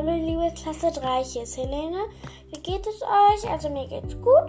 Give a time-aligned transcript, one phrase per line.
[0.00, 1.98] Hallo liebe Klasse 3, hier ist Helene.
[2.48, 3.50] Wie geht es euch?
[3.50, 4.48] Also mir geht's gut.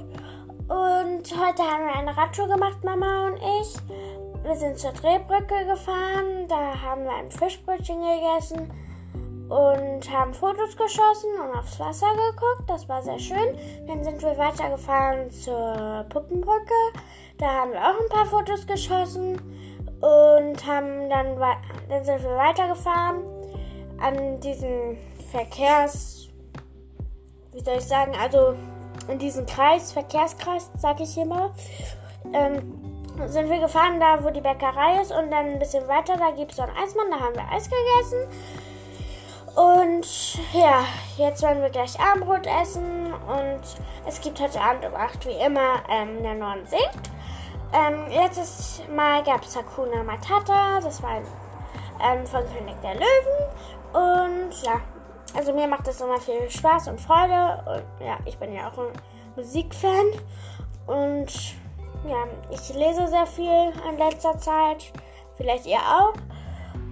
[0.69, 3.75] Und heute haben wir eine Radtour gemacht, Mama und ich.
[4.43, 8.71] Wir sind zur Drehbrücke gefahren, da haben wir ein Fischbrötchen gegessen
[9.49, 12.69] und haben Fotos geschossen und aufs Wasser geguckt.
[12.69, 13.57] Das war sehr schön.
[13.87, 16.93] Dann sind wir weitergefahren zur Puppenbrücke.
[17.39, 19.33] Da haben wir auch ein paar Fotos geschossen
[19.99, 21.37] und haben dann,
[21.89, 23.40] dann sind wir weitergefahren
[24.01, 24.97] an diesen
[25.31, 26.27] Verkehrs,
[27.53, 28.55] wie soll ich sagen, also
[29.07, 31.53] in diesen Kreis, Verkehrskreis, sag ich immer,
[32.33, 32.81] ähm,
[33.27, 36.51] sind wir gefahren, da wo die Bäckerei ist und dann ein bisschen weiter, da gibt
[36.51, 38.27] es so einen Eismann, da haben wir Eis gegessen.
[39.55, 40.85] Und ja,
[41.17, 43.61] jetzt werden wir gleich Abendbrot essen und
[44.07, 47.09] es gibt heute Abend um 8 wie immer ähm, der Norden singt.
[47.73, 51.21] Ähm, letztes Mal gab es Hakuna Matata, das war
[52.03, 53.41] ähm, von König der Löwen.
[53.93, 54.81] Und ja,
[55.35, 57.63] also mir macht das immer viel Spaß und Freude.
[57.65, 58.93] Und ja, ich bin ja auch ein
[59.35, 60.05] Musikfan.
[60.87, 61.55] Und
[62.07, 64.91] ja, ich lese sehr viel in letzter Zeit.
[65.37, 66.13] Vielleicht ihr auch.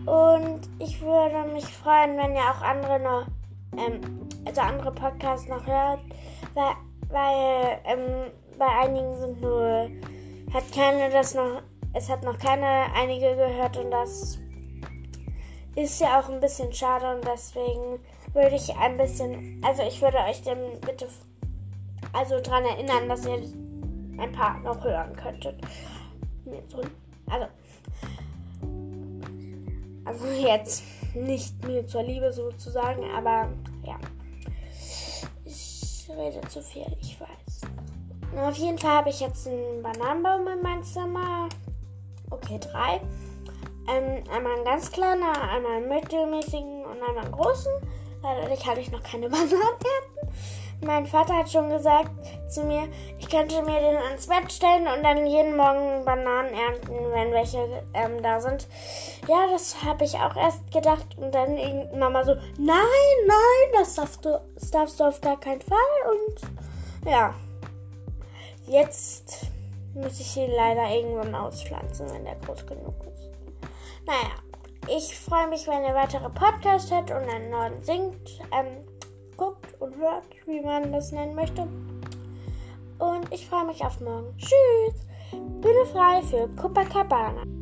[0.05, 3.25] Und ich würde mich freuen, wenn ihr auch andere noch,
[3.77, 5.99] ähm, also andere Podcasts noch hört.
[6.53, 6.75] Weil,
[7.09, 9.89] weil ähm, bei einigen sind nur,
[10.53, 11.61] hat keine das noch,
[11.93, 14.39] es hat noch keine einige gehört und das
[15.75, 17.99] ist ja auch ein bisschen schade und deswegen
[18.33, 21.07] würde ich ein bisschen, also ich würde euch dann bitte
[22.13, 23.41] also daran erinnern, dass ihr
[24.17, 25.55] ein paar noch hören könntet.
[27.29, 27.47] Also,
[30.05, 33.49] also jetzt nicht mir zur Liebe sozusagen, aber
[33.85, 33.97] ja.
[35.45, 37.61] Ich rede zu viel, ich weiß.
[38.35, 41.47] auf jeden Fall habe ich jetzt einen Bananenbaum in meinem Zimmer.
[42.31, 43.01] Okay, drei.
[43.89, 47.71] Ähm, einmal einen ganz kleinen, einmal einen mittelmäßigen und einmal einen großen.
[48.21, 50.29] Dadurch hatte ich noch keine Bananenernten.
[50.81, 52.09] Mein Vater hat schon gesagt
[52.47, 56.93] zu mir, ich könnte mir den ans Bett stellen und dann jeden Morgen Bananen ernten,
[57.11, 58.65] wenn welche ähm, da sind.
[59.27, 61.17] Ja, das habe ich auch erst gedacht.
[61.17, 61.57] Und dann
[61.99, 65.77] Mama so, nein, nein, das darfst, du, das darfst du auf gar keinen Fall.
[66.11, 67.33] Und ja,
[68.67, 69.47] jetzt
[69.93, 73.28] muss ich ihn leider irgendwann auspflanzen, wenn der groß genug ist.
[74.09, 74.31] Naja,
[74.87, 78.83] ich freue mich, wenn ihr weitere Podcasts hört und einen neuen singt, ähm,
[79.37, 81.67] guckt und hört, wie man das nennen möchte.
[82.97, 84.35] Und ich freue mich auf morgen.
[84.35, 85.05] Tschüss!
[85.61, 87.58] Bühne frei für Copacabana.